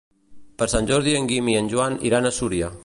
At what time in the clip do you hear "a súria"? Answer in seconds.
2.31-2.77